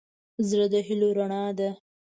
زړه 0.49 0.65
د 0.73 0.75
هيلو 0.87 1.09
رڼا 1.17 1.43
ده. 1.57 1.69